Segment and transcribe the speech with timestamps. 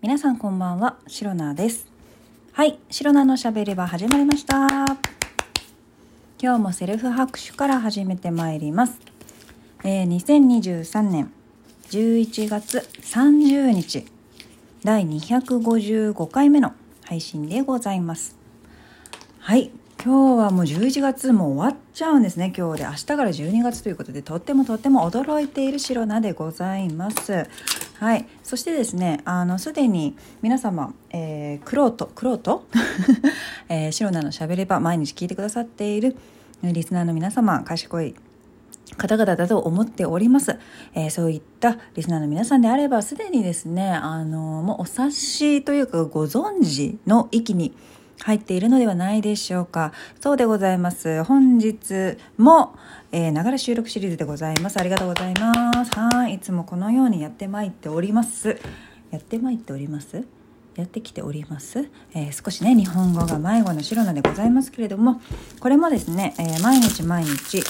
[0.00, 1.88] 皆さんこんばんは、シロナです。
[2.52, 4.68] はい、シロナのしゃべり場始まりました。
[6.40, 9.00] 今日もセルフ拍手から始めてまいります。
[9.82, 11.32] えー、2023年
[11.90, 14.06] 11月30日、
[14.84, 18.36] 第255回目の配信でございます。
[19.40, 27.48] はい、今日はもう11月も終わっちゃうんですね今日で明日から12月ということでとってもとっても驚いているシロナでございます
[27.98, 28.26] はい。
[28.44, 32.64] そしてですねあのすでに皆様、えー、クロートクロート、
[33.68, 36.16] えー、シロナのしゃべれば毎日聞いてくださっている
[36.62, 38.14] リスナーの皆様賢い
[38.96, 40.58] 方々だと思っております、
[40.94, 47.74] えー、そういったリスナーの皆さんであればすでにですねあのもうお察しというかご存知の域に
[48.28, 49.94] 入っているのではないでしょうか。
[50.20, 51.24] そうでございます。
[51.24, 52.76] 本日も、
[53.10, 54.78] えー、ながら収録シリーズでございます。
[54.78, 55.98] ありがとうございます。
[55.98, 56.34] はい。
[56.34, 58.60] いつもこのようにやってまいっております。
[59.10, 60.26] やってまいっております？
[60.76, 65.20] やってきております、えー、少しね日本語が迷子の白菜でございますけれども
[65.58, 67.64] これもですね、えー、毎日毎日、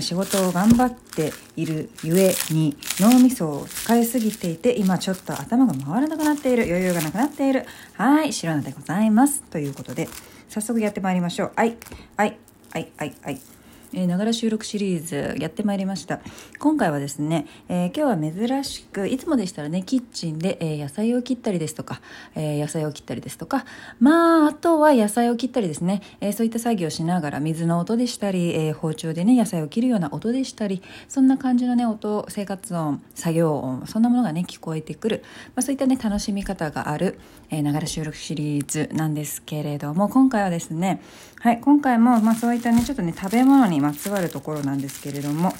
[0.00, 7.66] 仕事を頑張っているゆえに脳みそを使いすぎていて今ちょっと頭が回らなくなっている余裕がなくなっている。
[7.94, 9.42] はい白菜でございます。
[9.42, 10.08] ということで
[10.48, 11.52] 早速やってまいりましょう。
[11.56, 11.76] はい。
[12.16, 12.36] はい。
[12.72, 12.92] はい。
[12.96, 13.14] はい。
[13.22, 13.53] はい。
[13.94, 16.20] えながら収録シリーズやってまいりました。
[16.58, 22.00] 今回はですね、えー、今日は珍しくいつもでしたらねキッチンで、えー、野菜を切ったりですとか、
[22.34, 23.64] えー、野菜を切ったりですとか
[24.00, 35.22] まああとは野菜を切ったりですね、えそういった作業をしながら水の音でしたり、え包丁でね野菜を切るような音でしたりそんな感じのね音生活音作業音そんなものがね聞こえてくる、
[35.54, 37.18] まあ、そういったね楽しみ方がある
[37.50, 41.00] ながら収録シリーズなんですけれども今回はですね
[41.40, 45.52] はい今回もまあそういったねちょっとね食べ物にまつわるところなんですけれども。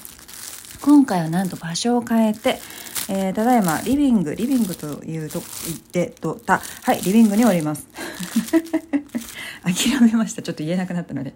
[0.81, 2.59] 今回はなんと場所を変えて、
[3.09, 6.61] えー、ただいまリビングリビングというと言ってとた。
[6.83, 7.87] はいリビングにおります。
[9.65, 10.43] 諦めました。
[10.43, 11.35] ちょっと言えなくなったので。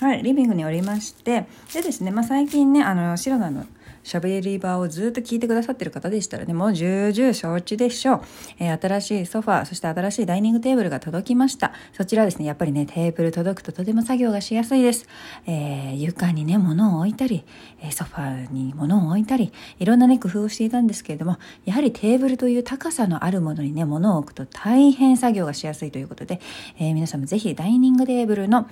[0.00, 3.66] はいリビングにおりましてでですね、まあ、最近ねあの白菜の
[4.02, 8.22] しゃべり場をずっと聞いてくださってる方でしたらね、もう重々承知でしょう。
[8.58, 11.72] えー、新しいソファー、そして新しいダイニングテーブルが届きました。
[11.92, 15.06] そちらですね、やっぱりね、テーブル届くととても作業がしやすいです。
[15.46, 17.44] えー、床にね、物を置いたり、
[17.80, 26.40] え、ソファーに物を置いたり、いろんなね、工夫をしていたんですけれども、やはりテーブルという高さのあるものにね、物を置くと大変作業がしやすいということで、
[26.78, 28.66] え皆さんもぜひダイニングテーブルの、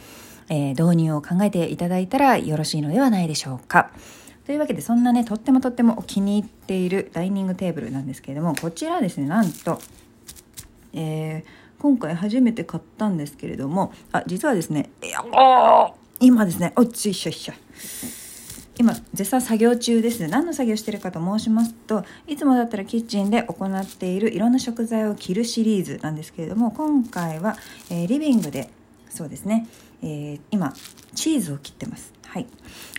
[0.50, 3.90] え導入を考えていただいたらよろしいのではないでしょうか。
[4.44, 9.80] というわけでそんなねとってもとってもお気に入っているダイニングテーブルなんですけれどもこちらですねなんと、
[10.92, 14.90] えー、今回初めて買ったんですけれどもあ実はですね
[16.18, 17.52] 今ですねおっちいしょいしょ
[18.76, 27.56] 今絶賛作業中です何の作業してるかと申しますといつもだったらキッチンで行っているいろんな食材を切るシリーズなんですけれども今回は、
[27.88, 28.68] えー、リビングで
[29.10, 29.66] そうですね、
[30.02, 30.74] えー、今
[31.14, 32.12] チーズを切ってます。
[32.30, 32.46] はい、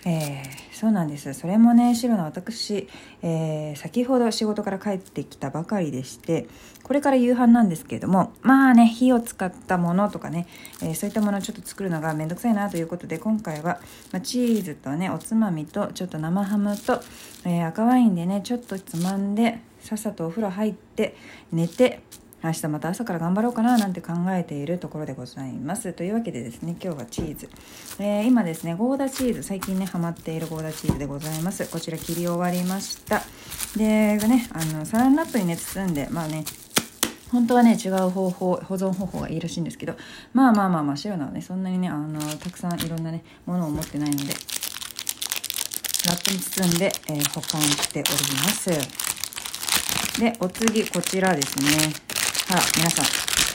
[0.06, 1.34] えー、そうなんです。
[1.34, 2.90] それもね白の私、
[3.22, 6.48] えー、先ほど仕事から帰ってきたばかりでして
[6.84, 10.48] これから夕飯なんですけれどもまあね火を使ったものとかね、
[10.82, 13.80] えー、そういったものをちょっと作るのがめんどくさいなということで今回は、
[14.12, 17.02] まあ、チーズとねおつまみとちょっと生ハムと、
[17.46, 21.16] え赤ワインでねちょっとつまんでさっさとお風呂入って
[21.54, 22.02] 寝て
[22.44, 25.94] 明日また朝から頑張ろうかななんて考えているところでございます。
[25.94, 27.50] というわけでですね今日はチーズ、
[28.00, 31.66] えー、今ですねゴーダチーズ最近ねハマっているゴーダチーズでございます。
[31.72, 33.22] こちら切り終わりました。
[33.78, 36.44] でねあのサランラップにね包んでまあね
[37.32, 39.96] 本当はね違う方法保存方法がいいらしいんですけど
[40.34, 44.34] まあまあまあまあ白菜はねそんなにねあのたくさんいろんなねものを持ってないので
[46.08, 48.72] ラップに包んで、えー、保管しております。
[50.20, 52.11] でお次こちらですね。
[52.52, 53.06] ほら、皆さん、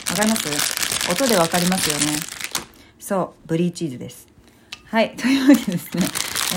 [0.09, 1.11] わかります？
[1.11, 2.17] 音でわかりますよね。
[2.99, 4.27] そう、ブリーチーズです。
[4.85, 6.07] はい、というわけでですね、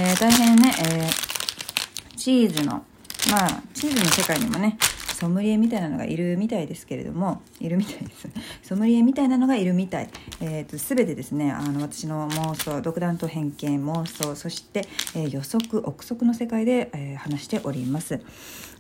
[0.01, 2.83] えー、大変ね、えー、チーズの、
[3.31, 4.79] まあ、チーズの世界にもね、
[5.21, 8.29] ソムリエみたいなのがいるみたいですけれども、いるみたいです。
[8.65, 10.09] ソムリエみたいなのがいるみたい。
[10.41, 18.21] え、ー、と、すべてですね、あの、私の妄想、独断と偏見、妄想、そして、えー、予測、憶測の世界で、えー、話しております。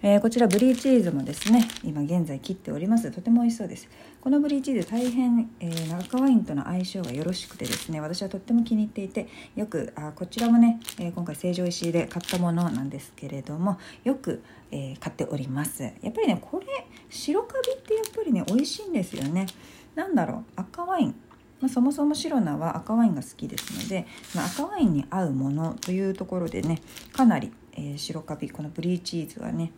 [0.02, 3.88] えー、こちらブリーチーズもですね今現在切っておりますとても美味しそうです
[4.20, 15.82] このブリーチーズ大変、えー、赤ワインとの相性がよろしくてですね私はとっても気に入っていてよくあこちらもね、えー、今回成城石井で買ったものなんですけれどもよく、え買っております。
[15.82, 16.66] やっぱりねこれ
[17.08, 19.46] 白カビってやっぱりね美味しいんですよね。
[19.94, 21.14] なんだろう赤ワイン。
[21.60, 26.80] まあ、そもそも白菜は赤ワインが好きですので、まあ、赤ワインに合うものというところでね
[27.12, 29.72] かなり、えー、白カビこのブリーチーズはね、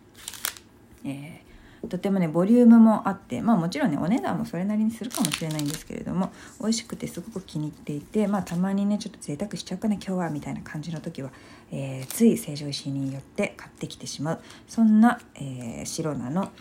[1.05, 1.51] えー、
[1.88, 11.31] とてもねボリュームもあってまあもちろんねお値段もそれなりにするかもしれないんですけれども美味しくてすごく気に入っていてまあたまにねちょっと贅沢しちゃうかな今日はみたいな感じの時は、
[11.70, 16.52] えー、つい成城石井によって買ってきてしまうそんな、えー、白菜の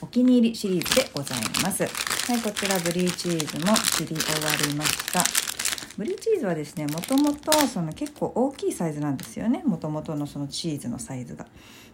[0.00, 1.84] お気に入りシリーズでございます。
[1.84, 1.88] は
[2.34, 5.61] いこちらブリーチーズも切り終わりました。
[5.98, 9.62] ブリーチーズはですねもともとその結構大きいサイズなんですよね。
[9.64, 11.46] もともとのそのチーズのサイズが。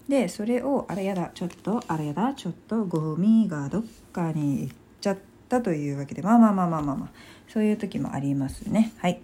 [0.08, 5.18] でそれをあれやだちょっとあれやだちょっとゴミがどっかに行っちゃっ
[5.48, 7.08] たというわけでまあまあまあまあまあまあ
[7.48, 8.92] そういう時もありますね。
[8.98, 9.20] はい。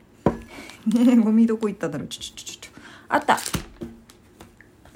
[0.86, 2.08] ゴミどこ行ったんだろう。
[2.08, 2.70] ちょちょちょちょ。
[3.08, 3.38] あった。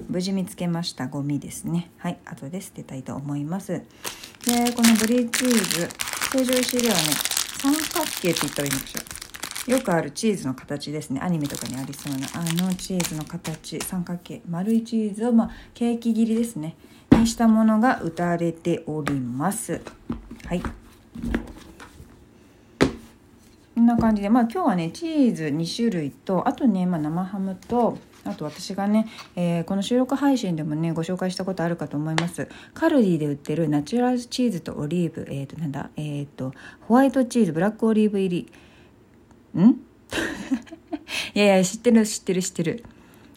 [0.09, 1.07] 無事見つけました。
[1.07, 1.91] ゴミですね。
[1.99, 2.19] はい。
[2.25, 3.73] 後で捨てたいと思います。
[3.73, 5.89] でこのブリーチーズ
[6.33, 7.01] 成城石ではね
[7.61, 9.18] 三角形って言ったらいいのかしら
[9.69, 11.21] よくあるチーズの形ですね。
[11.21, 13.79] アニメとかにありそうなあのチーズの形。
[13.81, 14.41] 三角形。
[14.49, 16.75] 丸いチーズを、まあ、ケーキ切りですね。
[17.13, 19.83] にしたものが打たれております。
[20.47, 20.63] はい。
[20.63, 20.69] こ
[23.79, 24.31] んな感じで。
[24.31, 29.07] まあ今日はねチーズ2種類とあとね、まあ、生ハムとあと私がね、
[29.37, 32.49] えー、この収録配信でもねご紹介したことあるかと思います。
[32.73, 35.27] カルディで売ってるナチュラルチーズとオリーブ。
[35.29, 35.91] えっ、ー、となんだ？
[35.97, 38.53] えっ、ー、とホワイトチーズブラックオリーブ入り。
[39.55, 39.81] ん？
[41.35, 42.85] いやいや知ってる知ってる知ってる。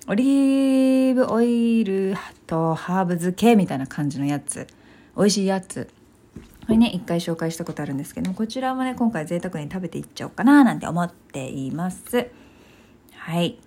[0.07, 2.15] オリーブオイル
[2.47, 4.67] とハーブ漬けみたいな感じのやつ。
[5.15, 5.89] 美味しいやつ。
[6.65, 12.29] これね一回紹介したことあるんですけどもこちらもね今回贅沢に食べていっちゃおうかななんて思っています。
[13.13, 13.59] はい。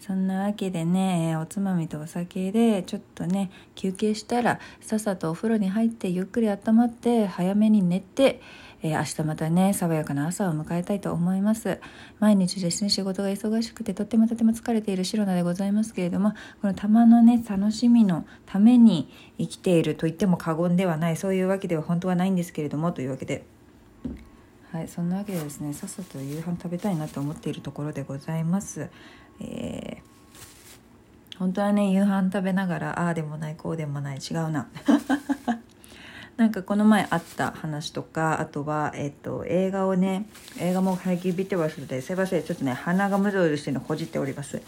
[0.00, 8.40] そんなわけでねおつまみとお酒でちょっとね休憩したらさっさとお風呂に入ってゆっくり温まって早めに寝て
[8.82, 11.80] えー、明日またね爽やかな朝を迎えたいと思います。
[12.20, 19.08] 毎日ですね仕事が忙しくてとってもとても疲れている白菜でございますけれどもこの玉のね楽しみのために
[19.38, 23.44] 生きていると言っても過言ではないそういうわけでは本当はないんですけれどもというわけで。
[24.70, 28.90] はい、そんなわけでですねさっさと夕飯食べたいなと思っているところでございます。
[29.40, 34.68] えー、本当はね夕飯食べながらああでもないこうでもない違うな。
[36.38, 40.24] なんかこの前あった話とかあとは、えっと、映画をね
[40.60, 44.62] 映画も最近見てますのですいませんちょっとね鼻がむずむずしてのほじっております。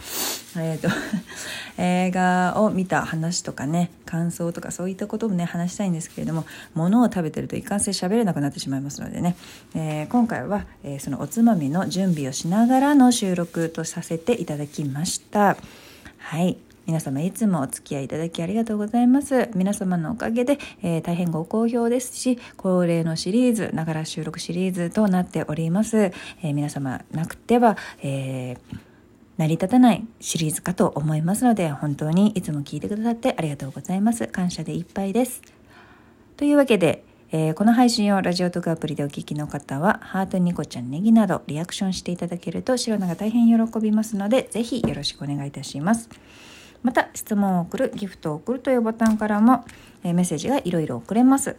[0.58, 0.88] えっと
[1.78, 6.44] 映画を見た話とかね感想とかそういったこともね話したいんですけれども
[6.75, 9.37] 物を食べてるといかんせん喋れなくなってしまいますのでね、
[9.76, 15.56] えー、今回は、えー、そのおつまみの準備をしながらの収録とさせていただきました。
[16.19, 16.58] はい。
[16.90, 19.48] 皆様いつもお付き合いいただきありがとうございます。
[19.54, 25.96] 皆様のおかげで、えー、大変ご好評ですし、恒例のシリーズ、ながら収録シリーズとなっております。
[25.98, 28.78] えー、皆様なくては、えー
[29.38, 35.40] 成り立たないシリーズかと思いますので本当にいつも聞いてくださってありがとうございます感謝でいっぱいです
[36.36, 46.10] というわけで、えー、この配信をラジオトークアプリでお聞きの方はハートニコちゃんネギなどリアクションしていただけると白菜が大変喜びますのでぜひよろしくお願いいたします
[46.82, 49.65] また質問を送るギフトを送るというボタンからも、
[50.03, 51.56] えメッセージがいろいろ送れます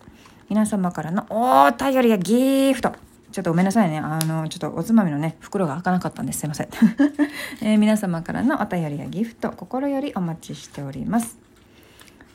[0.50, 2.94] 皆様からのお便りやギフト
[3.32, 4.00] ちょっとごめんなさいね。
[4.00, 6.40] あの、ちょっとおつまみのね、袋が開かなかったんです。
[6.40, 6.68] すいません。
[7.64, 11.40] えー、皆様からのお便りやギフト、心よりお待ちしております。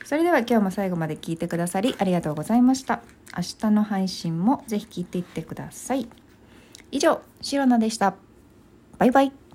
[0.05, 3.01] それでは今日も最後まで聞いてくださりありがとうございました。
[3.35, 6.07] 明日の配信もぜひ聞いていってください。
[6.91, 8.15] 以上、シロナでした。
[8.97, 9.46] バイバイ。